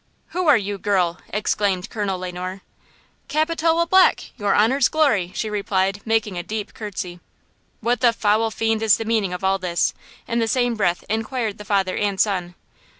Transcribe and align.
"Who 0.29 0.47
are 0.47 0.57
you, 0.57 0.79
girl?" 0.79 1.19
exclaimed 1.29 1.91
Colonel 1.91 2.17
Le 2.17 2.31
Noir. 2.31 2.61
"Capitola 3.27 3.85
Black, 3.85 4.31
your 4.35 4.55
honor's 4.55 4.87
glory!" 4.87 5.31
she 5.35 5.47
replied, 5.47 6.01
making 6.05 6.39
a 6.39 6.41
deep 6.41 6.73
curtsey. 6.73 7.19
"What 7.81 8.01
the 8.01 8.11
foul 8.11 8.49
fiend 8.49 8.81
is 8.81 8.97
the 8.97 9.05
meaning 9.05 9.31
of 9.31 9.43
all 9.43 9.59
this?" 9.59 9.93
in 10.27 10.39
the 10.39 10.47
same 10.47 10.73
breath 10.73 11.03
inquired 11.07 11.59
the 11.59 11.65
father 11.65 11.95
and 11.95 12.19
son. 12.19 12.55